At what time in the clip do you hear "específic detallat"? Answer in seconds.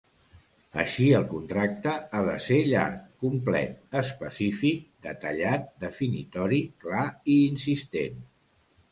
4.01-5.67